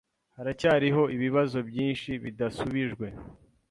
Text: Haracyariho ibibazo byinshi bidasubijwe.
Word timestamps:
Haracyariho 0.35 1.01
ibibazo 1.15 1.57
byinshi 1.69 2.09
bidasubijwe. 2.23 3.07